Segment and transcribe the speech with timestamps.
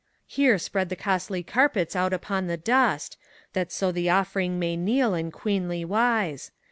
[0.25, 3.17] Here spread the costly carpets out upon the dust,
[3.53, 6.49] That so the offering may kneel in queenly wise.